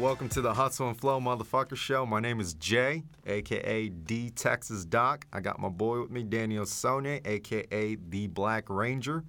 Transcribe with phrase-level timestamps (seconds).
[0.00, 2.04] Welcome to the Hustle and Flow Motherfucker Show.
[2.04, 5.26] My name is Jay, aka D Texas Doc.
[5.32, 9.24] I got my boy with me, Daniel Sonia, aka the Black Ranger.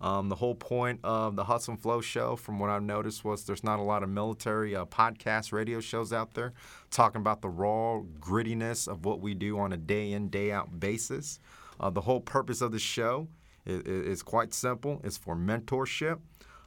[0.00, 3.44] Um, the whole point of the Hustle and Flow show, from what I've noticed, was
[3.44, 6.52] there's not a lot of military uh, podcast radio shows out there
[6.90, 10.80] talking about the raw grittiness of what we do on a day in, day out
[10.80, 11.38] basis.
[11.78, 13.28] Uh, the whole purpose of the show
[13.64, 16.18] is, is quite simple it's for mentorship,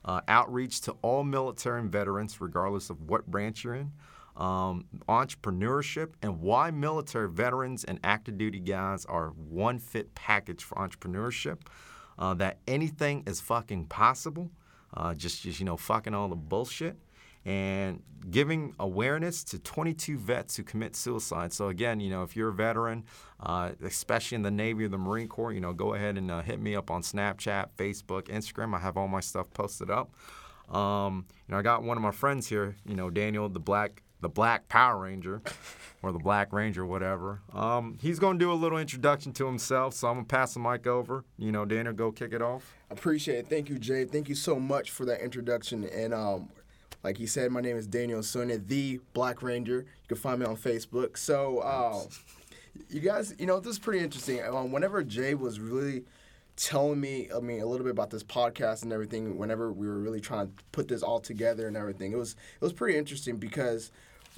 [0.05, 3.91] uh, outreach to all military and veterans, regardless of what branch you're in.
[4.37, 10.75] Um, entrepreneurship and why military veterans and active duty guys are one fit package for
[10.75, 11.59] entrepreneurship
[12.17, 14.49] uh, that anything is fucking possible.
[14.93, 16.97] Uh, just, just, you know, fucking all the bullshit.
[17.45, 21.51] And giving awareness to 22 vets who commit suicide.
[21.51, 23.03] So, again, you know, if you're a veteran,
[23.39, 26.41] uh, especially in the Navy or the Marine Corps, you know, go ahead and uh,
[26.41, 28.75] hit me up on Snapchat, Facebook, Instagram.
[28.75, 30.11] I have all my stuff posted up.
[30.69, 34.03] Um, you know, I got one of my friends here, you know, Daniel, the Black
[34.21, 35.41] the Black Power Ranger
[36.03, 37.41] or the Black Ranger, whatever.
[37.53, 40.53] Um, he's going to do a little introduction to himself, so I'm going to pass
[40.53, 41.25] the mic over.
[41.37, 42.73] You know, Daniel, go kick it off.
[42.89, 43.47] Appreciate it.
[43.49, 44.05] Thank you, Jay.
[44.05, 45.85] Thank you so much for that introduction.
[45.85, 46.49] And um,
[47.03, 49.79] like he said, my name is Daniel Sonia, the Black Ranger.
[49.79, 51.17] You can find me on Facebook.
[51.17, 52.03] So, uh,
[52.89, 54.41] you guys, you know, this is pretty interesting.
[54.43, 56.03] Um, whenever Jay was really
[56.55, 59.37] telling me, I mean, a little bit about this podcast and everything.
[59.37, 62.63] Whenever we were really trying to put this all together and everything, it was it
[62.63, 63.91] was pretty interesting because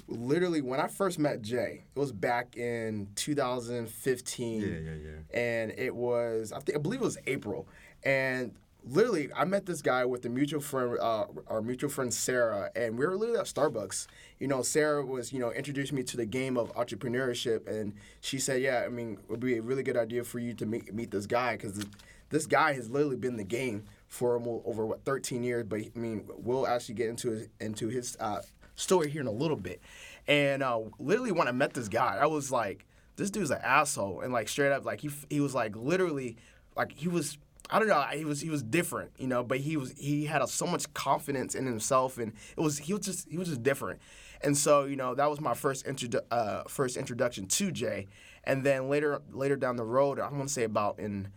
[0.08, 4.60] literally when I first met Jay, it was back in 2015.
[4.60, 5.38] Yeah, yeah, yeah.
[5.38, 7.68] And it was I think I believe it was April,
[8.04, 8.52] and
[8.86, 12.98] literally I met this guy with a mutual friend, uh, our mutual friend Sarah, and
[12.98, 14.06] we were literally at Starbucks.
[14.38, 18.38] You know, Sarah was you know introducing me to the game of entrepreneurship, and she
[18.38, 20.92] said, yeah, I mean, it would be a really good idea for you to meet
[20.94, 21.84] meet this guy because
[22.30, 24.34] this guy has literally been the game for
[24.64, 25.64] over what 13 years.
[25.64, 28.40] But I mean, we'll actually get into his, into his uh,
[28.74, 29.80] story here in a little bit.
[30.26, 32.86] And uh, literally, when I met this guy, I was like,
[33.16, 34.20] this dude's an asshole.
[34.20, 36.36] And like straight up, like he he was like literally,
[36.76, 37.38] like he was.
[37.70, 38.02] I don't know.
[38.12, 40.92] He was he was different, you know, but he was he had a, so much
[40.92, 44.00] confidence in himself, and it was he was just he was just different,
[44.42, 48.06] and so you know that was my first introdu- uh, first introduction to Jay,
[48.44, 51.28] and then later later down the road, I want to say about in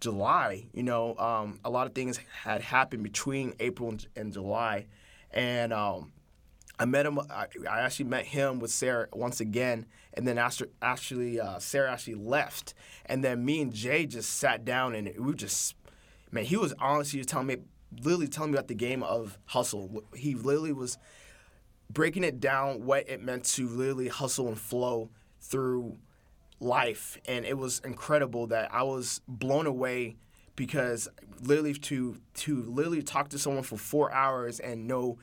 [0.00, 4.86] July, you know, um, a lot of things had happened between April and, and July,
[5.32, 6.12] and um,
[6.78, 7.18] I met him.
[7.30, 12.16] I, actually met him with Sarah once again, and then after, actually uh, Sarah actually
[12.16, 12.74] left,
[13.06, 15.76] and then me and Jay just sat down and we just,
[16.32, 17.56] man, he was honestly just telling me,
[18.02, 20.02] literally telling me about the game of hustle.
[20.16, 20.98] He literally was
[21.90, 25.10] breaking it down what it meant to literally hustle and flow
[25.40, 25.96] through
[26.58, 30.16] life, and it was incredible that I was blown away
[30.56, 31.08] because
[31.40, 35.18] literally to to literally talk to someone for four hours and know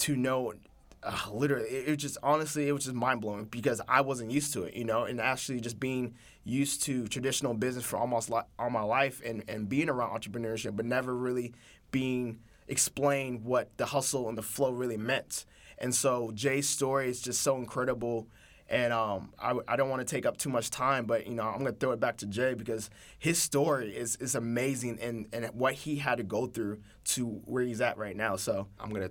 [0.00, 0.54] to know
[1.02, 4.52] uh, literally it, it just honestly it was just mind blowing because I wasn't used
[4.54, 8.42] to it, you know, and actually just being used to traditional business for almost li-
[8.58, 11.54] all my life and and being around entrepreneurship, but never really
[11.90, 15.44] being explained what the hustle and the flow really meant.
[15.78, 18.28] And so Jay's story is just so incredible.
[18.68, 21.42] And um, I, I don't want to take up too much time, but you know
[21.42, 22.88] I'm gonna throw it back to Jay because
[23.18, 27.64] his story is, is amazing and, and what he had to go through to where
[27.64, 28.36] he's at right now.
[28.36, 29.10] So I'm gonna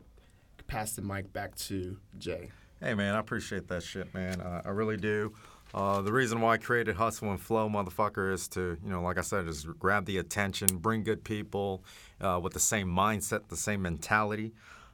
[0.70, 2.50] pass the mic back to Jay.
[2.80, 4.40] Hey, man, I appreciate that shit, man.
[4.40, 5.34] Uh, I really do.
[5.74, 9.18] Uh, the reason why I created Hustle and Flow, motherfucker, is to, you know, like
[9.18, 11.84] I said, just grab the attention, bring good people
[12.22, 14.54] uh, with the same mindset, the same mentality.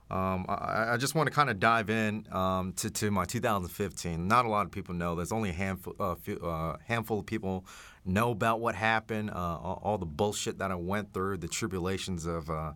[0.09, 4.27] Um, I, I, just want to kind of dive in um, to, to my 2015.
[4.27, 5.15] Not a lot of people know.
[5.15, 7.65] There's only a handful, uh, few, uh, handful of people
[8.05, 12.27] know about what happened, uh, all, all, the bullshit that I went through, the tribulations
[12.27, 12.73] of uh,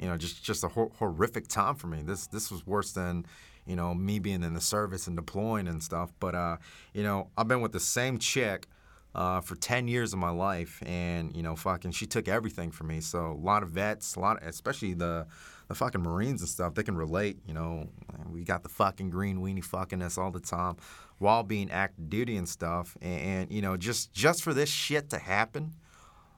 [0.00, 2.02] you know, just just a hor- horrific time for me.
[2.02, 3.26] This this was worse than
[3.66, 6.10] you know me being in the service and deploying and stuff.
[6.18, 6.56] But uh,
[6.94, 8.66] you know, I've been with the same chick.
[9.12, 12.86] Uh, for 10 years of my life and you know fucking she took everything from
[12.86, 15.26] me so a lot of vets a lot of, especially the
[15.66, 17.88] the fucking marines and stuff they can relate you know
[18.30, 20.76] we got the fucking green weenie fucking us all the time
[21.18, 25.10] while being active duty and stuff and, and you know just just for this shit
[25.10, 25.74] to happen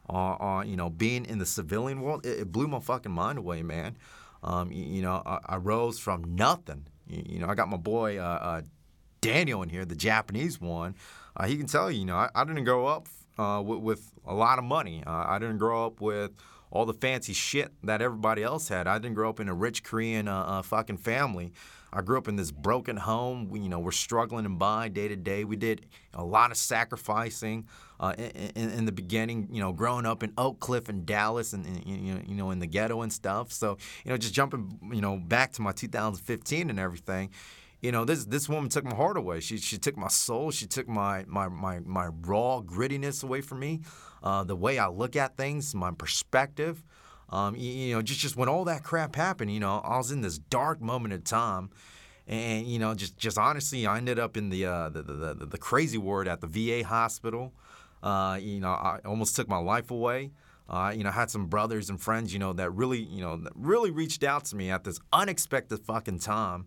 [0.09, 3.39] on, on you know being in the civilian world, it, it blew my fucking mind
[3.39, 3.97] away, man.
[4.43, 6.87] Um, you, you, know, I, I, rose from nothing.
[7.07, 8.63] You, you, know, I got my boy uh, uh,
[9.21, 10.97] Daniel in here, the Japanese one.
[11.37, 13.07] Uh, he can tell you, you know, I, I didn't grow up
[13.39, 15.03] uh, with, with, a lot of money.
[15.07, 16.31] Uh, I didn't grow up with
[16.71, 18.87] all the fancy shit that everybody else had.
[18.87, 21.53] I didn't grow up in a rich Korean uh, fucking family.
[21.93, 23.49] I grew up in this broken home.
[23.51, 25.45] We, you know, we're struggling and by day to day.
[25.45, 27.67] We did a lot of sacrificing
[28.01, 29.49] uh, in, in, the beginning.
[29.51, 32.67] You know, growing up in Oak Cliff and Dallas, and, and you know, in the
[32.67, 33.53] ghetto and stuff.
[33.53, 37.31] So, you know, just jumping, you know, back to my 2015 and everything.
[37.83, 39.41] You know, this this woman took my heart away.
[39.41, 40.51] She she took my soul.
[40.51, 43.81] She took my my my my raw grittiness away from me.
[44.23, 46.83] Uh, the way I look at things, my perspective.
[47.33, 50.13] Um, you, you, know, just just when all that crap happened, you know, I was
[50.13, 51.71] in this dark moment of time,
[52.27, 55.47] and you know, just just honestly, I ended up in the uh, the, the, the,
[55.47, 57.55] the crazy ward at the VA hospital.
[58.03, 60.33] Uh, you know, I almost took my life away.
[60.69, 63.43] Uh, you know, I had some brothers and friends, you know, that really, you know,
[63.55, 66.67] really reached out to me at this unexpected fucking time,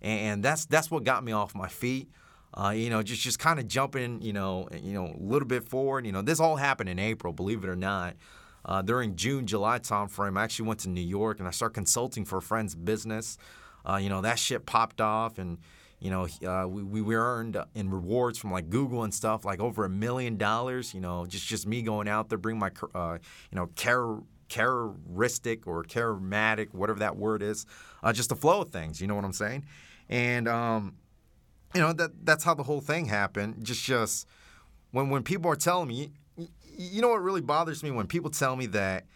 [0.00, 2.08] and that's that's what got me off my feet.
[2.54, 5.64] Uh, you know, just just kind of jumping, you know, you know, a little bit
[5.64, 6.06] forward.
[6.06, 8.16] You know, this all happened in April, believe it or not
[8.66, 12.24] uh, during June, July timeframe, I actually went to New York and I started consulting
[12.24, 13.38] for a friend's business.
[13.88, 15.58] Uh, you know, that shit popped off and,
[16.00, 19.84] you know, uh, we, we earned in rewards from like Google and stuff like over
[19.84, 23.18] a million dollars, you know, just, just me going out there, bring my, uh,
[23.52, 27.66] you know, char- characteristic or charismatic, whatever that word is,
[28.02, 29.64] uh, just the flow of things, you know what I'm saying?
[30.08, 30.96] And, um,
[31.74, 33.64] you know, that that's how the whole thing happened.
[33.64, 34.26] Just, just
[34.90, 36.10] when, when people are telling me,
[36.76, 39.06] you know what really bothers me when people tell me that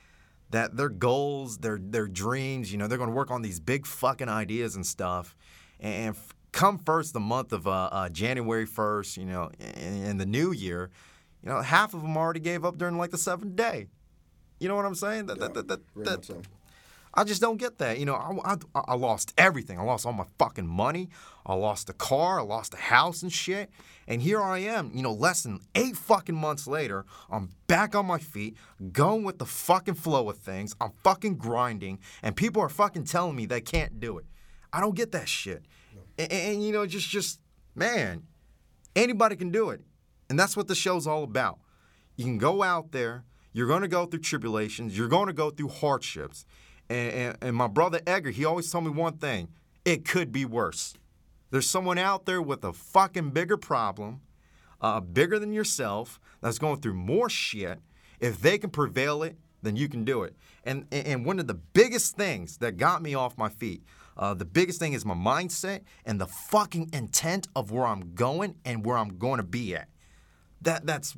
[0.50, 3.86] that their goals, their their dreams, you know, they're going to work on these big
[3.86, 5.36] fucking ideas and stuff,
[5.78, 6.16] and
[6.52, 10.50] come first the month of uh, uh, January first, you know, in, in, the new
[10.50, 10.90] year,
[11.42, 13.86] you know, half of them already gave up during like the seventh day.
[14.58, 15.26] You know what I'm saying?
[15.26, 16.46] That, yeah, that, that, that, that
[17.12, 17.98] I just don't get that.
[17.98, 19.78] You know, I, I, I, lost everything.
[19.78, 21.08] I lost all my fucking money.
[21.44, 22.38] I lost the car.
[22.38, 23.70] I lost the house and shit.
[24.06, 27.04] And here I am, you know, less than eight fucking months later.
[27.28, 28.56] I'm back on my feet,
[28.92, 30.74] going with the fucking flow of things.
[30.80, 34.26] I'm fucking grinding, and people are fucking telling me they can't do it.
[34.72, 35.64] I don't get that shit.
[36.18, 37.40] And, and, you know, just, just,
[37.74, 38.22] man,
[38.94, 39.80] anybody can do it.
[40.28, 41.58] And that's what the show's all about.
[42.16, 43.24] You can go out there.
[43.52, 44.96] You're going to go through tribulations.
[44.96, 46.44] You're going to go through hardships.
[46.90, 49.48] And, and, and my brother Edgar, he always told me one thing
[49.84, 50.94] it could be worse.
[51.50, 54.20] There's someone out there with a fucking bigger problem,
[54.80, 57.78] uh, bigger than yourself, that's going through more shit.
[58.18, 60.34] If they can prevail it, then you can do it.
[60.64, 63.82] And, and one of the biggest things that got me off my feet,
[64.16, 68.56] uh, the biggest thing is my mindset and the fucking intent of where I'm going
[68.64, 69.88] and where I'm going to be at.
[70.62, 71.16] That that's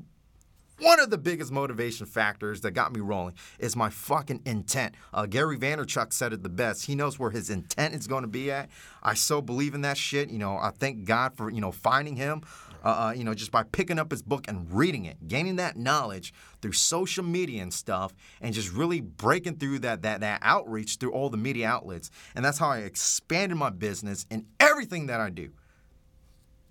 [0.82, 4.94] one of the biggest motivation factors that got me rolling is my fucking intent.
[5.14, 6.86] Uh, Gary Vaynerchuk said it the best.
[6.86, 8.68] He knows where his intent is going to be at.
[9.02, 10.30] I so believe in that shit.
[10.30, 12.42] You know, I thank God for you know finding him.
[12.84, 15.76] Uh, uh, you know, just by picking up his book and reading it, gaining that
[15.76, 20.96] knowledge through social media and stuff, and just really breaking through that that that outreach
[20.96, 22.10] through all the media outlets.
[22.34, 25.50] And that's how I expanded my business and everything that I do.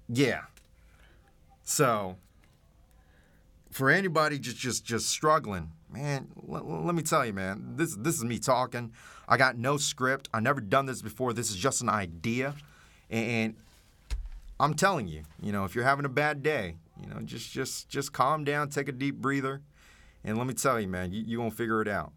[0.09, 0.41] Yeah.
[1.63, 2.17] So
[3.71, 8.15] for anybody just just just struggling, man, l- let me tell you, man, this this
[8.15, 8.91] is me talking.
[9.27, 10.29] I got no script.
[10.33, 11.33] I never done this before.
[11.33, 12.55] This is just an idea,
[13.09, 13.55] and
[14.59, 17.89] I'm telling you, you know, if you're having a bad day, you know, just just
[17.89, 19.61] just calm down, take a deep breather,
[20.23, 22.11] and let me tell you, man, you, you're gonna figure it out.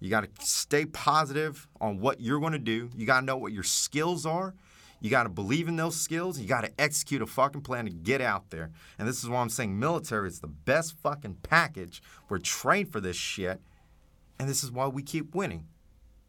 [0.00, 2.88] You got to stay positive on what you're going to do.
[2.96, 4.54] You got to know what your skills are.
[5.00, 6.38] You got to believe in those skills.
[6.38, 8.70] You got to execute a fucking plan to get out there.
[8.98, 12.02] And this is why I'm saying military is the best fucking package.
[12.28, 13.60] We're trained for this shit.
[14.38, 15.66] And this is why we keep winning.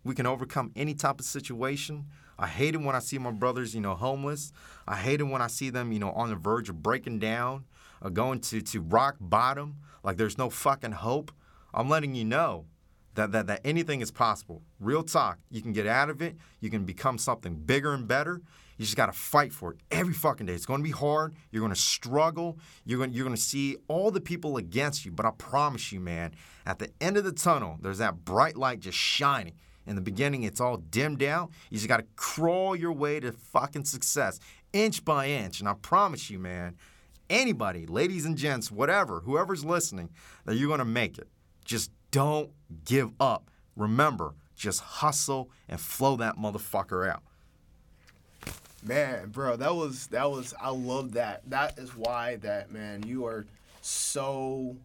[0.03, 2.05] We can overcome any type of situation.
[2.38, 4.51] I hate it when I see my brothers, you know, homeless.
[4.88, 7.65] I hate it when I see them, you know, on the verge of breaking down,
[8.01, 11.31] or going to, to rock bottom, like there's no fucking hope.
[11.73, 12.65] I'm letting you know
[13.19, 14.61] that, that, that anything is possible.
[14.79, 15.39] Real talk.
[15.51, 16.38] You can get out of it.
[16.61, 18.41] You can become something bigger and better.
[18.77, 20.53] You just got to fight for it every fucking day.
[20.53, 21.35] It's going to be hard.
[21.51, 22.57] You're going to struggle.
[22.85, 25.11] You're going, you're going to see all the people against you.
[25.11, 26.33] But I promise you, man,
[26.65, 29.55] at the end of the tunnel, there's that bright light just shining.
[29.85, 31.49] In the beginning, it's all dimmed out.
[31.69, 34.39] You just got to crawl your way to fucking success,
[34.71, 35.59] inch by inch.
[35.59, 36.77] And I promise you, man,
[37.29, 40.09] anybody, ladies and gents, whatever, whoever's listening,
[40.45, 41.27] that you're going to make it.
[41.65, 42.49] Just don't
[42.85, 43.49] give up.
[43.75, 47.23] Remember, just hustle and flow that motherfucker out.
[48.83, 51.41] Man, bro, that was that was I love that.
[51.49, 53.45] That is why that man, you are
[53.81, 54.77] so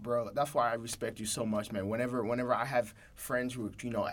[0.00, 1.88] bro, that's why I respect you so much, man.
[1.88, 4.08] Whenever, whenever I have friends who, you know,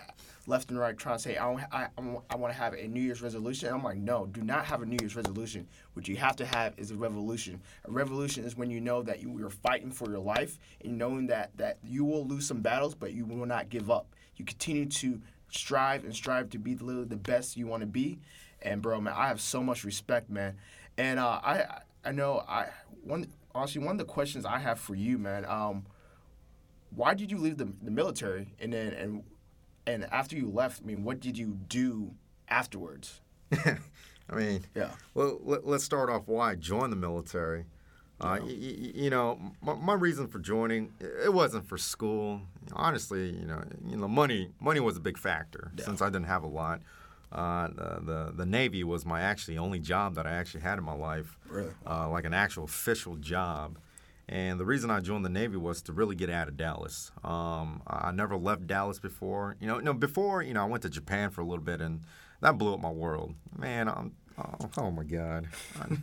[0.48, 1.88] left and right trying to say, I, don't, I,
[2.30, 4.86] I want to have a New Year's resolution, I'm like, no, do not have a
[4.86, 5.68] New Year's resolution.
[5.94, 7.62] What you have to have is a revolution.
[7.86, 11.28] A revolution is when you know that you are fighting for your life and knowing
[11.28, 14.08] that that you will lose some battles, but you will not give up.
[14.36, 18.20] You continue to strive and strive to be the, the best you want to be.
[18.62, 20.56] And bro, man, I have so much respect, man.
[20.98, 21.66] And uh, I
[22.06, 22.70] I know I
[23.04, 25.46] one honestly one of the questions I have for you, man.
[25.46, 25.86] Um,
[26.96, 28.54] why did you leave the, the military?
[28.60, 29.24] And then and
[29.86, 32.14] and after you left, I mean, what did you do
[32.48, 33.22] afterwards?
[34.30, 34.92] I mean, yeah.
[35.14, 37.66] Well, let, us start off why I joined the military.
[38.22, 42.42] Uh, y- y- you know, my, my, reason for joining it wasn't for school.
[42.72, 45.84] Honestly, you know, you know, money money was a big factor yeah.
[45.84, 46.82] since I didn't have a lot.
[47.34, 50.84] Uh, the, the, the Navy was my actually only job that I actually had in
[50.84, 51.72] my life, really?
[51.86, 53.80] uh, like an actual official job.
[54.30, 57.12] And the reason I joined the Navy was to really get out of Dallas.
[57.24, 59.58] Um, I never left Dallas before.
[59.60, 62.02] You know, no, before you know, I went to Japan for a little bit, and
[62.42, 63.34] that blew up my world.
[63.58, 65.48] Man, I'm, oh, oh my God,
[65.82, 65.98] I,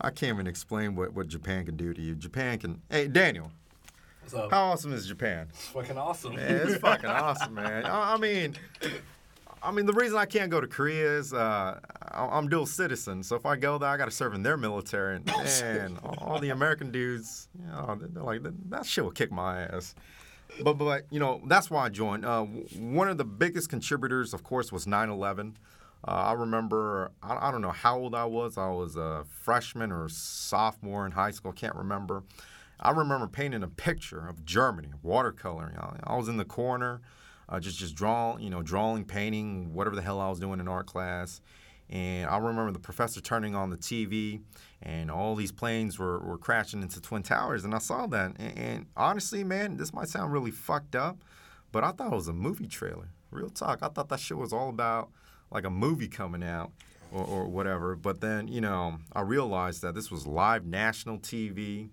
[0.02, 2.14] I, can't even explain what, what Japan can do to you.
[2.14, 2.82] Japan can.
[2.90, 3.50] Hey, Daniel.
[4.20, 4.50] What's up?
[4.50, 5.48] How awesome is Japan?
[5.50, 6.36] It's fucking awesome.
[6.36, 7.86] Man, it's fucking awesome, man.
[7.86, 8.54] I, I mean,
[9.64, 11.78] I mean, the reason I can't go to Korea is uh,
[12.10, 13.22] I'm dual citizen.
[13.22, 15.16] So if I go there, I got to serve in their military.
[15.16, 15.26] And
[15.60, 18.40] man, all the American dudes, you know, they're like,
[18.70, 19.94] that shit will kick my ass.
[20.62, 22.24] But, but you know, that's why I joined.
[22.24, 25.56] Uh, one of the biggest contributors, of course, was 9 11.
[26.06, 28.58] Uh, I remember, I, I, don't know how old I was.
[28.58, 31.52] I was a freshman or sophomore in high school.
[31.52, 32.24] Can't remember.
[32.80, 35.78] I remember painting a picture of Germany, watercoloring.
[35.78, 37.00] I, I was in the corner
[37.52, 40.68] uh, just just drawing, you know, drawing, painting, whatever the hell I was doing in
[40.68, 41.42] art class.
[41.90, 44.40] And I remember the professor turning on the TV,
[44.80, 48.32] and all these planes were, were crashing into Twin Towers, and I saw that.
[48.38, 51.18] And, and honestly, man, this might sound really fucked up,
[51.70, 53.10] but I thought it was a movie trailer.
[53.30, 53.80] Real talk.
[53.82, 55.10] I thought that shit was all about
[55.50, 56.72] like a movie coming out
[57.12, 57.94] or, or whatever.
[57.94, 61.90] But then, you know, I realized that this was live national TV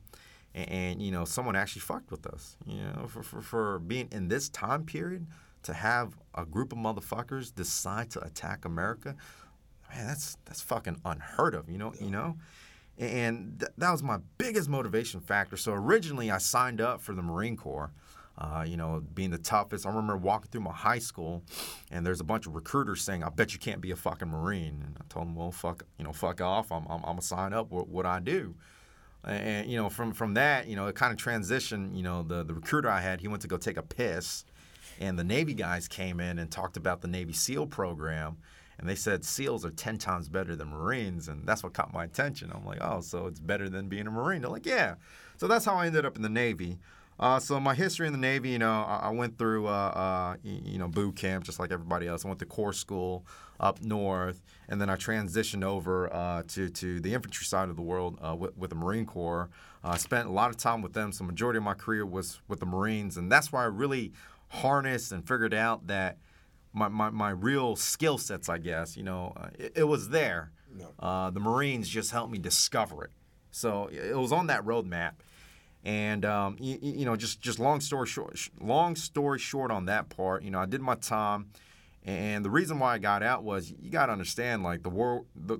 [0.55, 4.07] and, and, you know someone actually fucked with us you know for, for, for being
[4.11, 5.27] in this time period
[5.63, 9.15] to have a group of motherfuckers decide to attack america
[9.89, 12.37] man that's that's fucking unheard of you know you know
[12.97, 17.21] and th- that was my biggest motivation factor so originally i signed up for the
[17.21, 17.91] marine corps
[18.39, 19.85] uh, you know, being the toughest.
[19.85, 21.43] I remember walking through my high school,
[21.91, 24.81] and there's a bunch of recruiters saying, "I bet you can't be a fucking Marine."
[24.85, 26.71] And I told them, "Well, fuck, you know, fuck off.
[26.71, 27.69] I'm, I'm, I'm gonna sign up.
[27.69, 28.55] What, what I do?"
[29.25, 32.43] and you know from from that you know it kind of transitioned you know the
[32.43, 34.45] the recruiter i had he went to go take a piss
[34.99, 38.37] and the navy guys came in and talked about the navy seal program
[38.77, 42.03] and they said seals are 10 times better than marines and that's what caught my
[42.03, 42.51] attention.
[42.53, 44.41] I'm like oh so it's better than being a marine.
[44.41, 44.95] They're like yeah.
[45.37, 46.77] So that's how i ended up in the navy.
[47.19, 50.35] Uh, so my history in the Navy, you know, I, I went through, uh, uh,
[50.41, 52.23] you know, boot camp just like everybody else.
[52.23, 53.25] I went to corps school
[53.59, 57.81] up north, and then I transitioned over uh, to to the infantry side of the
[57.81, 59.49] world uh, with, with, the Marine Corps.
[59.83, 62.61] I spent a lot of time with them, so majority of my career was with
[62.61, 64.13] the Marines, and that's why I really
[64.49, 66.17] harnessed and figured out that
[66.73, 70.51] my, my, my real skill sets, I guess, you know, it, it was there.
[70.71, 71.31] No.
[71.31, 73.11] the Marines just helped me discover it.
[73.51, 75.13] So it was on that roadmap.
[75.83, 80.09] And um, you, you, know, just just long story short, long story short on that
[80.09, 81.51] part, you know, I did my time,
[82.03, 85.23] and the reason why I got out was you got to understand, like the war,
[85.37, 85.57] the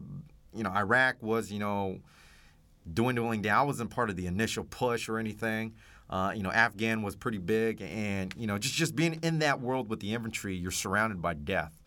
[0.53, 2.00] you know, Iraq was you know
[2.91, 3.60] dwindling down.
[3.60, 5.75] I wasn't part of the initial push or anything.
[6.10, 9.62] Uh, you know, Afghan was pretty big, and you know, just just being in that
[9.62, 11.80] world with the infantry, you're surrounded by death.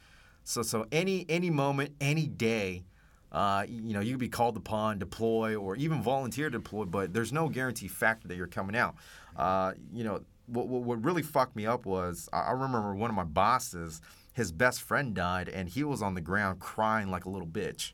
[0.45, 2.85] So so any any moment, any day,
[3.33, 7.13] uh, you know, you could be called upon, deploy, or even volunteer to deploy, but
[7.13, 8.95] there's no guarantee factor that you're coming out.
[9.37, 13.25] Uh, you know, what, what really fucked me up was I remember one of my
[13.25, 14.01] bosses,
[14.33, 17.93] his best friend died, and he was on the ground crying like a little bitch.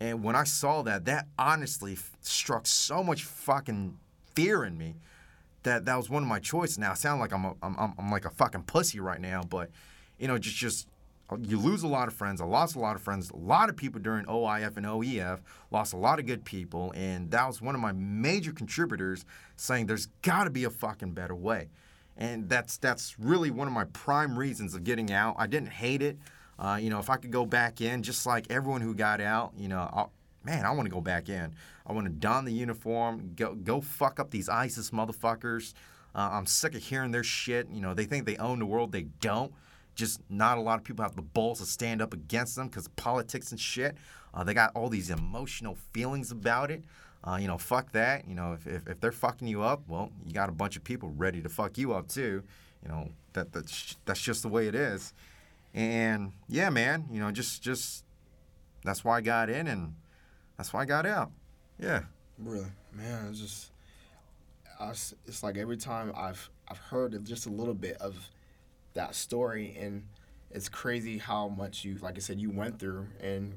[0.00, 3.98] And when I saw that, that honestly struck so much fucking
[4.34, 4.94] fear in me
[5.62, 6.78] that that was one of my choices.
[6.78, 9.70] Now I sound like I'm, a, I'm I'm like a fucking pussy right now, but
[10.18, 10.88] you know, just just
[11.40, 12.40] you lose a lot of friends.
[12.40, 13.30] I lost a lot of friends.
[13.30, 15.40] A lot of people during OIF and OEF
[15.70, 19.24] lost a lot of good people, and that was one of my major contributors
[19.56, 21.68] saying there's got to be a fucking better way,
[22.16, 25.36] and that's that's really one of my prime reasons of getting out.
[25.38, 26.18] I didn't hate it.
[26.58, 29.52] Uh, you know, if I could go back in, just like everyone who got out,
[29.56, 30.12] you know, I'll,
[30.44, 31.54] man, I want to go back in.
[31.86, 35.74] I want to don the uniform, go go fuck up these ISIS motherfuckers.
[36.14, 37.68] Uh, I'm sick of hearing their shit.
[37.70, 38.92] You know, they think they own the world.
[38.92, 39.52] They don't
[39.94, 42.88] just not a lot of people have the balls to stand up against them because
[42.88, 43.96] politics and shit.
[44.34, 46.82] Uh, they got all these emotional feelings about it.
[47.24, 48.26] Uh, you know, fuck that.
[48.26, 50.84] You know, if, if, if they're fucking you up, well, you got a bunch of
[50.84, 52.42] people ready to fuck you up too.
[52.82, 55.12] You know, that that's that's just the way it is.
[55.74, 58.04] And yeah, man, you know, just just
[58.84, 59.94] that's why I got in and
[60.62, 61.32] that's why I got out.
[61.80, 62.02] Yeah.
[62.38, 63.72] Really, man, it's just
[64.78, 68.30] I it's like every time I've I've heard just a little bit of
[68.94, 70.04] that story, and
[70.52, 73.54] it's crazy how much you, like I said, you went through, and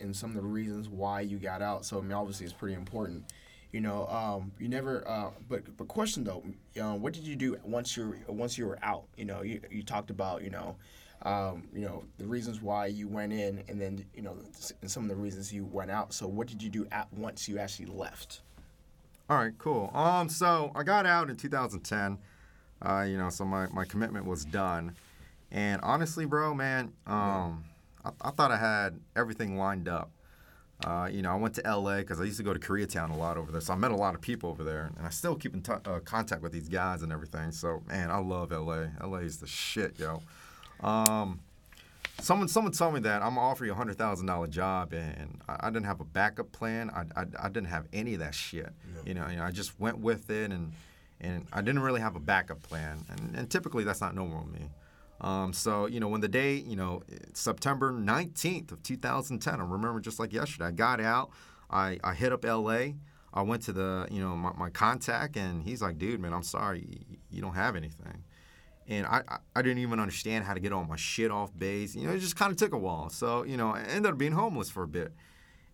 [0.00, 1.84] and some of the reasons why you got out.
[1.84, 3.32] So I mean, obviously, it's pretty important.
[3.70, 5.06] You know, um, you never.
[5.06, 6.42] Uh, but but question though,
[6.82, 9.04] uh, what did you do once you once you were out?
[9.16, 10.74] You know, you you talked about you know.
[11.22, 14.36] Um, you know the reasons why you went in, and then you know,
[14.80, 16.12] and some of the reasons you went out.
[16.12, 18.42] So, what did you do at once you actually left?
[19.30, 19.90] All right, cool.
[19.92, 22.18] Um, so I got out in 2010.
[22.80, 24.94] Uh, you know, so my, my commitment was done.
[25.50, 27.64] And honestly, bro, man, um,
[28.04, 30.10] I, I thought I had everything lined up.
[30.82, 33.16] Uh, you know, I went to LA because I used to go to Koreatown a
[33.16, 33.60] lot over there.
[33.60, 34.92] So I met a lot of people over there.
[34.96, 37.50] And I still keep in t- uh, contact with these guys and everything.
[37.50, 38.86] So, man, I love LA.
[39.02, 40.22] LA is the shit, yo.
[40.80, 41.40] Um,
[42.20, 45.40] someone someone told me that I'm gonna offer you a hundred thousand dollar job, and
[45.48, 46.90] I, I didn't have a backup plan.
[46.90, 48.70] I, I, I didn't have any of that shit.
[49.04, 50.72] You, know, you know, I just went with it, and
[51.20, 53.04] and I didn't really have a backup plan.
[53.08, 54.68] And, and typically that's not normal with me.
[55.20, 60.00] Um, so you know, when the day, you know, September 19th of 2010, I remember
[60.00, 60.66] just like yesterday.
[60.66, 61.30] I got out.
[61.70, 62.92] I, I hit up LA.
[63.34, 66.42] I went to the, you know, my, my contact, and he's like, dude, man, I'm
[66.42, 68.24] sorry, you, you don't have anything
[68.88, 69.22] and I,
[69.54, 71.94] I, didn't even understand how to get all my shit off base.
[71.94, 73.10] You know, it just kind of took a while.
[73.10, 75.12] So, you know, I ended up being homeless for a bit.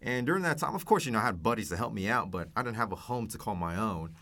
[0.03, 2.33] And during that time, of course, you know, I had buddies to help me out,
[2.33, 4.15] but I didn't have a home to call my own.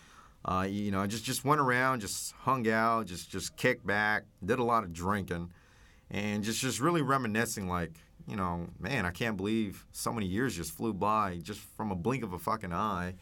[0.44, 4.24] Uh, you know, I just, just went around, just hung out, just, just kicked back,
[4.44, 5.50] did a lot of drinking,
[6.10, 7.92] and just, just really reminiscing like,
[8.28, 11.96] you know, man, I can't believe so many years just flew by just from a
[11.96, 13.14] blink of a fucking eye.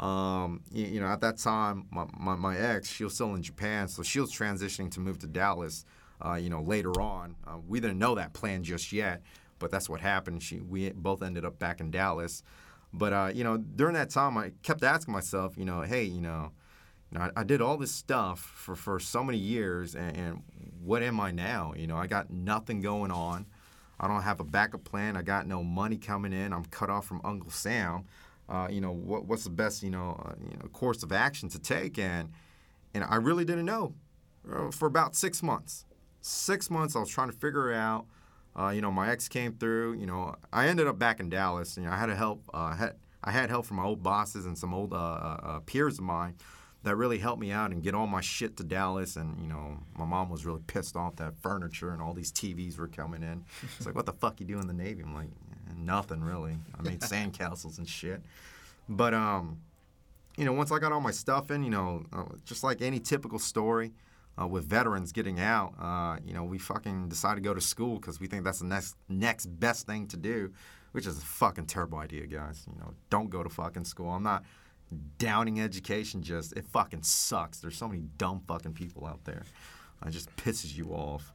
[0.00, 3.42] Um, you, you know, at that time, my, my, my ex, she was still in
[3.42, 5.84] Japan, so she was transitioning to move to Dallas.
[6.24, 9.22] Uh, you know, later on, uh, we didn't know that plan just yet,
[9.58, 10.42] but that's what happened.
[10.42, 12.42] She, we both ended up back in Dallas.
[12.92, 16.20] But uh, you know, during that time, I kept asking myself, you know, hey, you
[16.20, 16.50] know,
[17.12, 20.42] you know, I, I did all this stuff for, for so many years, and, and
[20.82, 21.74] what am I now?
[21.76, 23.46] You know, I got nothing going on.
[23.98, 25.16] I don't have a backup plan.
[25.16, 26.52] I got no money coming in.
[26.54, 28.04] I'm cut off from Uncle Sam.
[28.50, 31.48] Uh, you know, what, what's the best, you know, uh, you know, course of action
[31.50, 31.98] to take?
[31.98, 32.30] And
[32.92, 33.94] and I really didn't know
[34.50, 35.84] uh, for about six months.
[36.20, 38.06] Six months, I was trying to figure it out.
[38.58, 39.94] Uh, you know, my ex came through.
[39.94, 41.76] You know, I ended up back in Dallas.
[41.76, 42.42] You know, I had help.
[42.52, 45.98] Uh, had I had help from my old bosses and some old uh, uh, peers
[45.98, 46.34] of mine
[46.82, 49.16] that really helped me out and get all my shit to Dallas.
[49.16, 52.78] And you know, my mom was really pissed off that furniture and all these TVs
[52.78, 53.44] were coming in.
[53.76, 55.02] It's like, what the fuck you do in the Navy?
[55.02, 55.49] I'm like, "Eh,
[55.80, 56.56] nothing really.
[56.78, 58.22] I made sandcastles and shit.
[58.88, 59.60] But um,
[60.36, 62.98] you know, once I got all my stuff in, you know, uh, just like any
[62.98, 63.92] typical story
[64.40, 67.96] uh, with veterans getting out, uh, you know, we fucking decided to go to school
[67.96, 70.52] because we think that's the next next best thing to do,
[70.92, 72.64] which is a fucking terrible idea, guys.
[72.70, 74.10] You know, don't go to fucking school.
[74.10, 74.44] I'm not
[75.18, 77.58] downing education, just it fucking sucks.
[77.58, 79.42] There's so many dumb fucking people out there.
[80.06, 81.32] It just pisses you off.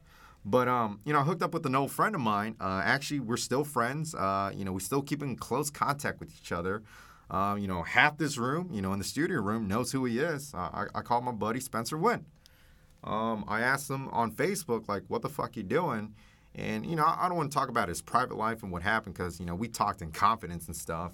[0.48, 2.54] But um, you know, I hooked up with an old friend of mine.
[2.60, 4.14] Uh, actually, we're still friends.
[4.14, 6.84] Uh, you know, we still keep in close contact with each other.
[7.28, 10.20] Um, you know, half this room, you know, in the studio room, knows who he
[10.20, 10.54] is.
[10.54, 12.24] Uh, I, I call my buddy Spencer Wynn.
[13.02, 16.14] Um, I asked him on Facebook, like, what the fuck you doing?
[16.54, 19.16] And, you know, I don't want to talk about his private life and what happened
[19.16, 21.12] because, you know, we talked in confidence and stuff.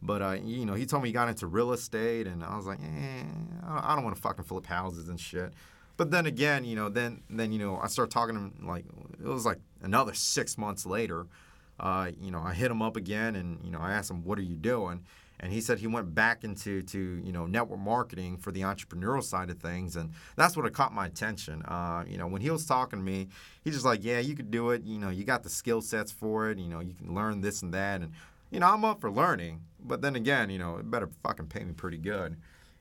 [0.00, 2.66] But, uh, you know, he told me he got into real estate, and I was
[2.66, 3.24] like, eh,
[3.62, 5.52] I I don't want to fucking flip houses and shit.
[6.00, 8.86] But then again, you know, then, then you know, I started talking to him, like,
[9.22, 11.26] it was like another six months later.
[11.78, 14.38] Uh, you know, I hit him up again, and, you know, I asked him, what
[14.38, 15.04] are you doing?
[15.40, 19.22] and he said he went back into to you know network marketing for the entrepreneurial
[19.22, 22.66] side of things and that's what caught my attention uh, you know when he was
[22.66, 23.26] talking to me
[23.64, 26.12] he's just like yeah you could do it you know you got the skill sets
[26.12, 28.12] for it you know you can learn this and that and
[28.50, 31.64] you know i'm up for learning but then again you know it better fucking pay
[31.64, 32.36] me pretty good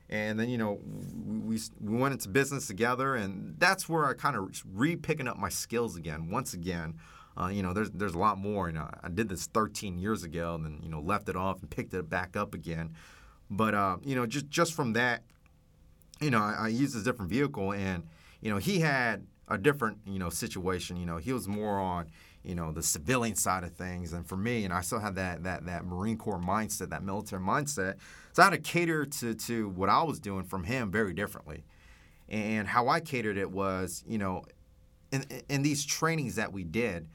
[0.10, 0.80] and then you know
[1.26, 5.38] we, we, we went into business together and that's where i kind of re-picking up
[5.38, 6.96] my skills again once again
[7.40, 8.68] uh, you know, there's there's a lot more.
[8.68, 11.62] You know, I did this 13 years ago, and then you know left it off
[11.62, 12.96] and picked it back up again.
[13.50, 15.24] But uh, you know, just just from that,
[16.20, 18.04] you know, I, I used a different vehicle, and
[18.42, 20.98] you know, he had a different you know situation.
[20.98, 22.08] You know, he was more on
[22.44, 25.44] you know the civilian side of things, and for me, and I still had that
[25.44, 27.96] that that Marine Corps mindset, that military mindset.
[28.40, 31.66] So I had to cater to to what I was doing from him very differently,
[32.30, 34.46] and how I catered it was, you know,
[35.12, 37.10] in in these trainings that we did.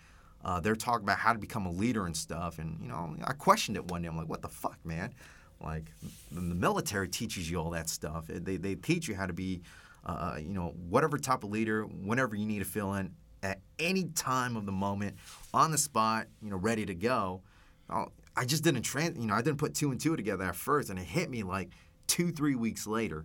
[0.45, 3.33] Uh, they're talking about how to become a leader and stuff, and you know, I
[3.33, 4.09] questioned it one day.
[4.09, 5.15] I'm like, "What the fuck, man?
[5.63, 5.85] Like
[6.31, 8.27] the military teaches you all that stuff.
[8.29, 9.63] They, they teach you how to be,
[10.05, 14.11] uh, you know, whatever type of leader, whenever you need to fill in, at any
[14.15, 15.17] time of the moment,
[15.55, 17.41] on the spot, you know, ready to go.
[17.89, 20.57] I'll- I just didn't trans, you know, I didn't put two and two together at
[20.57, 21.71] first, and it hit me like
[22.07, 23.25] two, three weeks later.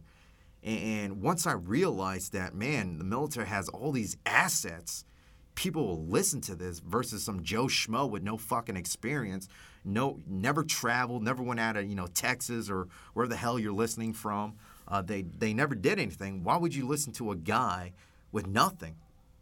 [0.63, 5.05] And, once I realized that, man, the military has all these assets,
[5.55, 9.47] people will listen to this versus some Joe Schmo with no fucking experience,
[9.85, 13.73] no, never traveled, never went out of you know Texas or where the hell you're
[13.73, 14.55] listening from.
[14.87, 16.43] Uh, they they never did anything.
[16.43, 17.93] Why would you listen to a guy
[18.31, 18.95] with nothing?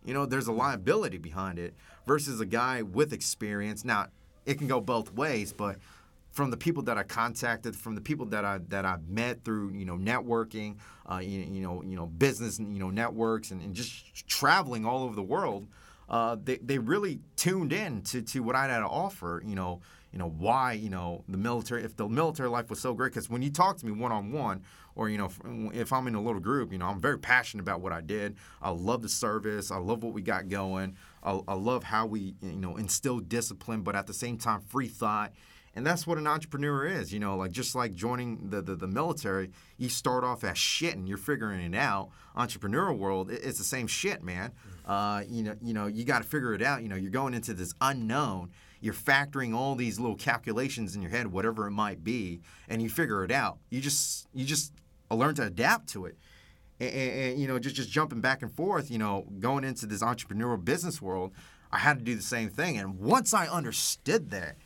[0.05, 1.73] You know, there's a liability behind it
[2.05, 3.83] versus a guy with experience.
[3.83, 4.07] Now,
[4.47, 5.77] it can go both ways, but
[6.31, 9.71] from the people that I contacted, from the people that I that I've met through
[9.71, 10.77] you know networking,
[11.11, 15.03] uh, you, you know you know business you know networks and, and just traveling all
[15.03, 15.67] over the world,
[16.09, 19.43] uh, they they really tuned in to, to what I had to offer.
[19.45, 19.81] You know
[20.13, 23.29] you know why you know the military if the military life was so great because
[23.29, 24.63] when you talk to me one on one
[24.95, 25.29] or you know
[25.73, 28.37] if I'm in a little group, you know I'm very passionate about what I did.
[28.61, 29.71] I love the service.
[29.71, 30.95] I love what we got going.
[31.27, 34.87] I, I love how we you know instill discipline, but at the same time free
[34.87, 35.33] thought.
[35.75, 38.87] And that's what an entrepreneur is, you know, like just like joining the, the, the
[38.87, 42.09] military, you start off as shit and you're figuring it out.
[42.35, 44.53] Entrepreneurial world, it- it's the same shit, man.
[44.87, 46.81] Uh, you know, you know, you got to figure it out.
[46.81, 48.49] You know, you're going into this unknown.
[48.81, 52.89] You're factoring all these little calculations in your head, whatever it might be, and you
[52.89, 53.59] figure it out.
[53.69, 54.73] You just you just
[55.11, 56.17] learn to adapt to it
[56.79, 60.03] and, and, you know just just jumping back and forth you know going into this
[60.03, 61.31] entrepreneurial business world
[61.71, 62.77] i had to do the same thing.
[62.77, 64.57] And once i understood that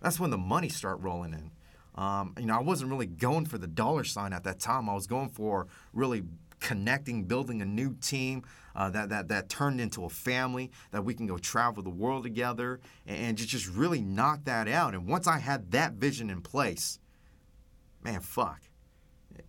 [0.00, 1.50] that's when the money start rolling in.
[1.94, 4.88] Um, you know i wasn't really going for the dollar sign at that time.
[4.88, 6.24] I was going for really
[6.60, 8.42] connecting building a new team
[8.74, 12.22] uh, that, that that turned into a family that we can go travel the world
[12.22, 14.94] together and, and just, just really knock that out.
[14.94, 16.98] And once i had that vision in place
[18.02, 18.60] man fuck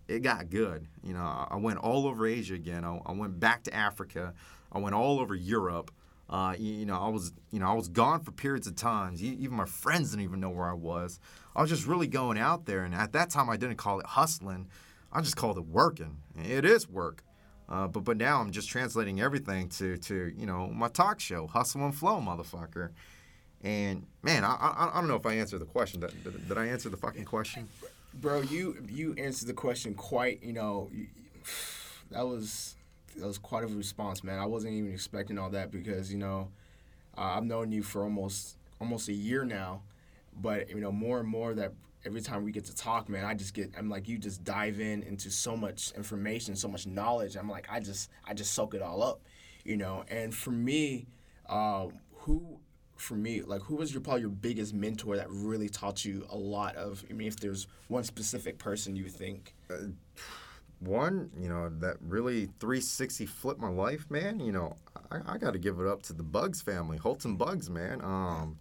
[0.08, 0.86] it got good.
[1.02, 2.84] You know, I went all over Asia again.
[2.84, 4.34] I, I went back to Africa.
[4.72, 5.90] I went all over Europe.
[6.28, 9.22] Uh, you, you know, I was, you know, I was gone for periods of times.
[9.22, 11.20] Even my friends didn't even know where I was.
[11.54, 14.06] I was just really going out there, and at that time, I didn't call it
[14.06, 14.68] hustling.
[15.12, 16.18] I just called it working.
[16.36, 17.22] It is work.
[17.68, 21.46] Uh, but but now I'm just translating everything to to you know my talk show,
[21.46, 22.90] hustle and flow, motherfucker.
[23.62, 26.00] And man, I I, I don't know if I answered the question.
[26.00, 27.68] Did, did, did I answer the fucking question?
[28.20, 30.42] Bro, you you answered the question quite.
[30.42, 30.90] You know,
[32.10, 32.76] that was
[33.16, 34.38] that was quite a response, man.
[34.38, 36.48] I wasn't even expecting all that because you know,
[37.16, 39.82] uh, I've known you for almost almost a year now,
[40.40, 41.72] but you know, more and more that
[42.04, 44.80] every time we get to talk, man, I just get I'm like you just dive
[44.80, 47.36] in into so much information, so much knowledge.
[47.36, 49.20] I'm like I just I just soak it all up,
[49.64, 50.04] you know.
[50.08, 51.06] And for me,
[51.48, 51.88] uh,
[52.20, 52.60] who
[52.96, 56.36] for me, like who was your probably your biggest mentor that really taught you a
[56.36, 57.04] lot of?
[57.08, 59.54] I mean, if there's one specific person you think.
[60.80, 64.40] one, you know, that really 360 flipped my life, man.
[64.40, 64.76] You know,
[65.10, 68.00] I, I got to give it up to the Buggs family, Holton Buggs, man.
[68.02, 68.58] Um,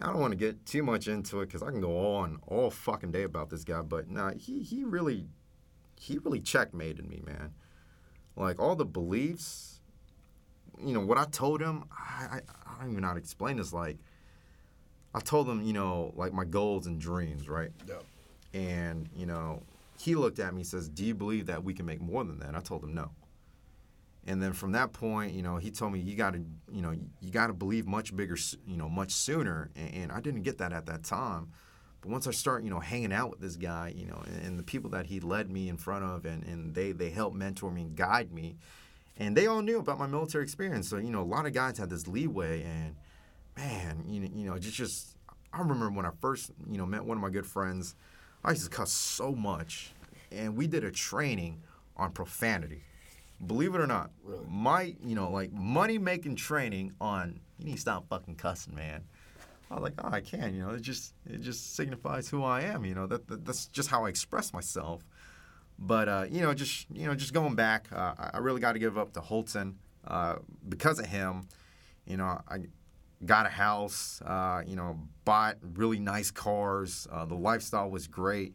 [0.00, 2.70] I don't want to get too much into it because I can go on all
[2.70, 5.26] fucking day about this guy, but nah, he he really,
[5.98, 7.54] he really checkmated me, man.
[8.36, 9.79] Like all the beliefs,
[10.84, 13.56] you know, what I told him, I I, I don't even know how to explain
[13.56, 13.72] this.
[13.72, 13.98] Like,
[15.14, 17.70] I told him, you know, like my goals and dreams, right?
[17.88, 17.94] Yeah.
[18.52, 19.62] And, you know,
[19.98, 22.38] he looked at me and says, Do you believe that we can make more than
[22.40, 22.48] that?
[22.48, 23.10] And I told him no.
[24.26, 26.94] And then from that point, you know, he told me you got to, you know,
[27.20, 29.70] you got to believe much bigger, you know, much sooner.
[29.74, 31.48] And, and I didn't get that at that time.
[32.00, 34.58] But once I start, you know, hanging out with this guy, you know, and, and
[34.58, 37.70] the people that he led me in front of, and, and they they helped mentor
[37.70, 38.56] me and guide me,
[39.20, 40.88] and they all knew about my military experience.
[40.88, 42.96] So you know, a lot of guys had this leeway, and
[43.56, 45.16] man, you know, you know, just just
[45.52, 47.94] I remember when I first, you know, met one of my good friends.
[48.42, 49.92] I used to cuss so much,
[50.32, 51.62] and we did a training
[51.96, 52.82] on profanity.
[53.46, 54.44] Believe it or not, Really?
[54.48, 59.04] my you know like money making training on you need to stop fucking cussing, man.
[59.70, 62.62] I was like, oh, I can, you know, it just it just signifies who I
[62.62, 63.06] am, you know.
[63.06, 65.04] That, that that's just how I express myself.
[65.80, 68.78] But uh, you know, just you know, just going back, uh, I really got to
[68.78, 70.36] give up to Holton uh,
[70.68, 71.48] because of him.
[72.06, 72.58] You know, I
[73.24, 74.20] got a house.
[74.20, 77.08] Uh, you know, bought really nice cars.
[77.10, 78.54] Uh, the lifestyle was great.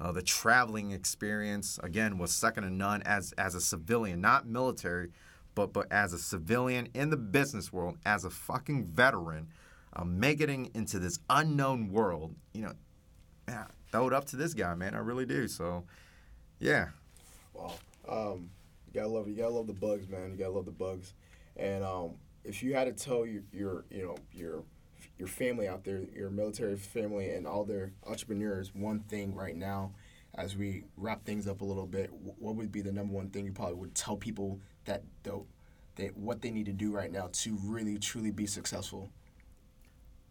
[0.00, 5.10] Uh, the traveling experience again was second to none as as a civilian, not military,
[5.54, 9.48] but but as a civilian in the business world, as a fucking veteran,
[10.06, 12.34] making into this unknown world.
[12.54, 12.72] You know,
[13.46, 14.94] man, I throw it up to this guy, man.
[14.94, 15.46] I really do.
[15.48, 15.84] So,
[16.62, 16.88] yeah.
[17.54, 17.74] Wow.
[18.08, 18.50] Um,
[18.86, 20.30] you gotta love you gotta love the Buggs, man.
[20.30, 21.14] You gotta love the Buggs.
[21.56, 22.12] And um,
[22.44, 24.62] if you had to tell your, your you know your
[25.18, 29.92] your family out there, your military family, and all their entrepreneurs, one thing right now,
[30.36, 33.44] as we wrap things up a little bit, what would be the number one thing
[33.44, 35.46] you probably would tell people that though,
[35.96, 39.10] that what they need to do right now to really truly be successful?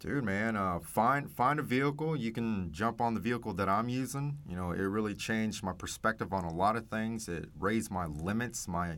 [0.02, 2.16] Dude, man, uh, find find a vehicle.
[2.16, 4.40] You can jump on the vehicle that I'm using.
[4.50, 7.30] You know, it really changed my perspective on a lot of things.
[7.30, 8.98] It raised my limits, my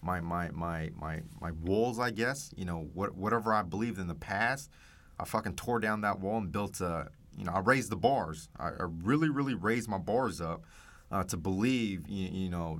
[0.00, 2.52] my my my my my walls, I guess.
[2.56, 4.70] You know, what whatever I believed in the past,
[5.18, 7.08] I fucking tore down that wall and built a.
[7.36, 8.48] You know, I raised the bars.
[8.56, 10.62] I, I really, really raised my bars up
[11.10, 12.08] uh, to believe.
[12.08, 12.78] You, you know,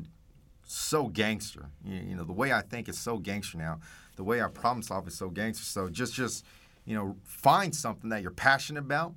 [0.64, 1.70] so gangster.
[1.84, 3.80] You, you know, the way I think is so gangster now.
[4.14, 5.64] The way I problem solve is so gangster.
[5.64, 6.44] So just just
[6.85, 9.14] you know, find something that you're passionate about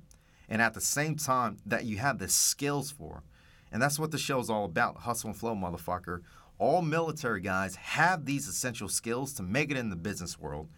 [0.48, 3.22] and at the same time that you have the skills for.
[3.70, 6.22] And that's what the show's all about hustle and flow, motherfucker.
[6.58, 10.68] All military guys have these essential skills to make it in the business world.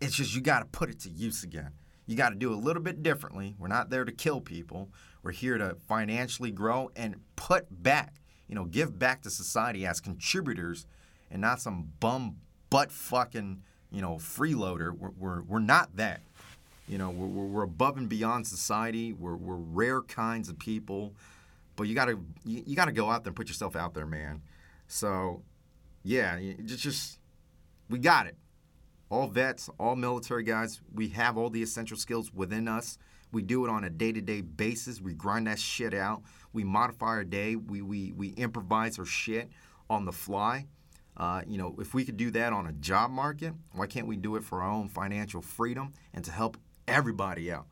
[0.00, 1.72] It's just you got to put it to use again.
[2.06, 3.56] You got to do a little bit differently.
[3.58, 4.90] We're not there to kill people.
[5.22, 8.14] We're here to financially grow and put back,
[8.46, 10.86] you know, give back to society as contributors
[11.30, 12.36] and not some bum
[12.70, 14.96] butt fucking you know, freeloader.
[14.96, 16.20] We're, we're, we're not that.
[16.88, 19.12] You know, we're, we're above and beyond society.
[19.12, 21.12] We're, we're rare kinds of people.
[21.76, 24.40] But you gotta you, gotta go out there and put yourself out there, man.
[24.88, 25.42] So,
[26.04, 27.18] yeah, just just
[27.90, 28.36] we got it.
[29.10, 32.98] All vets, all military guys, we have all the essential skills within us.
[33.30, 35.00] We do it on a day-to-day basis.
[35.00, 36.22] We grind that shit out.
[36.52, 37.56] We modify our day.
[37.56, 39.50] We we we improvise our shit
[39.90, 40.66] on the fly.
[41.16, 44.16] Uh, you know, if we could do that on a job market, why can't we
[44.16, 47.66] do it for our own financial freedom and to help everybody out?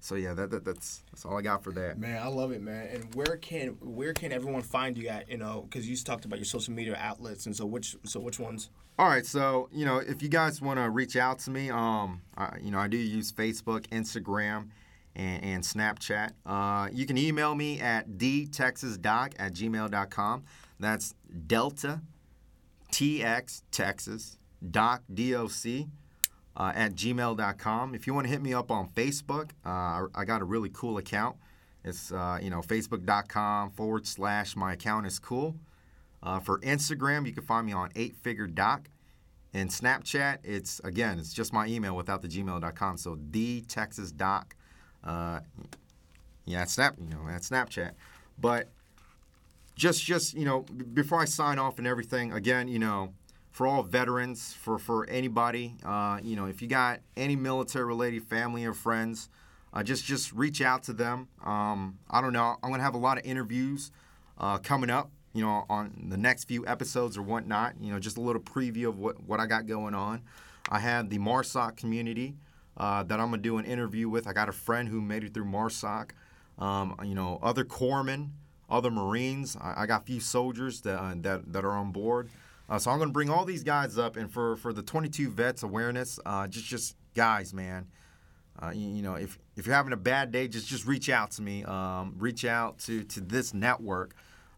[0.00, 1.98] So yeah, that, that, that's that's all I got for that.
[1.98, 2.88] Man, I love it, man.
[2.88, 5.30] And where can where can everyone find you at?
[5.30, 8.40] You know, because you talked about your social media outlets, and so which so which
[8.40, 8.70] ones?
[8.98, 12.22] All right, so you know, if you guys want to reach out to me, um,
[12.36, 14.68] I, you know, I do use Facebook, Instagram,
[15.14, 16.30] and, and Snapchat.
[16.46, 20.44] Uh, you can email me at dtexasdoc at gmail.com.
[20.78, 21.14] That's
[21.46, 22.00] Delta
[22.90, 25.50] TX Texas doc doc
[26.56, 27.94] uh, at gmail.com.
[27.94, 30.98] If you want to hit me up on Facebook, uh, I got a really cool
[30.98, 31.36] account.
[31.84, 35.56] It's uh, you know facebook.com forward slash my account is cool.
[36.22, 38.88] Uh, for Instagram, you can find me on eight figure doc.
[39.52, 42.96] And Snapchat, it's again, it's just my email without the gmail.com.
[42.98, 44.54] So the Texas doc.
[45.02, 45.40] Uh,
[46.44, 47.92] yeah, Snap, you know, at Snapchat.
[48.38, 48.68] But
[49.80, 50.60] just just you know
[50.92, 53.14] before I sign off and everything again you know
[53.50, 58.22] for all veterans for for anybody uh, you know if you got any military related
[58.24, 59.30] family or friends
[59.72, 61.28] uh, just just reach out to them.
[61.44, 63.90] Um, I don't know I'm gonna have a lot of interviews
[64.36, 68.18] uh, coming up you know on the next few episodes or whatnot you know just
[68.18, 70.20] a little preview of what what I got going on.
[70.68, 72.34] I have the MARSOC community
[72.76, 74.26] uh, that I'm gonna do an interview with.
[74.26, 76.10] I got a friend who made it through MARSOC.
[76.58, 78.32] Um, you know other corpsmen
[78.70, 79.56] other Marines.
[79.60, 82.30] I, I got a few soldiers that, uh, that, that are on board.
[82.68, 85.30] Uh, so I'm going to bring all these guys up, and for, for the 22
[85.30, 87.86] vets awareness, uh, just just guys, man.
[88.62, 91.32] Uh, you, you, know, if, if you're having a bad day, just just reach out
[91.32, 91.64] to me.
[91.64, 94.14] Um, reach out to to this network.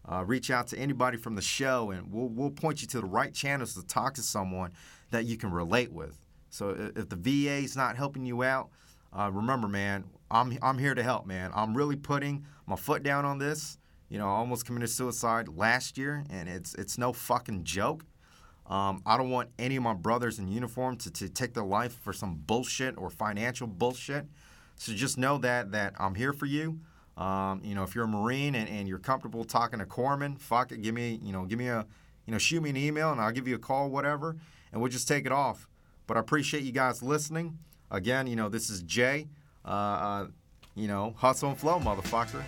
[0.07, 3.07] Uh, reach out to anybody from the show, and we'll we'll point you to the
[3.07, 4.71] right channels to talk to someone
[5.11, 6.19] that you can relate with.
[6.49, 8.69] So if the VA is not helping you out,
[9.17, 11.51] uh, remember, man, I'm I'm here to help, man.
[11.55, 13.77] I'm really putting my foot down on this.
[14.13, 18.05] You know, I almost committed suicide last year, and it's it's no fucking joke.
[18.67, 21.97] Um, I don't want any of my brothers in uniform to, to take their life
[21.99, 24.27] for some bullshit or financial bullshit.
[24.75, 26.79] So just know that that I'm here for you.
[27.17, 30.71] Um, you know, if you're a Marine and, and you're comfortable talking to corpsmen, fuck
[30.71, 31.83] it, give me, you know, give me a,
[32.27, 34.37] you know, shoot me an email and I'll give you a call, whatever,
[34.71, 35.67] and we'll just take it off.
[36.05, 37.57] But I appreciate you guys listening.
[37.89, 39.25] Again, you know, this is Jay.
[39.65, 40.27] Uh, uh,
[40.75, 42.43] you know, hustle and flow, motherfucker.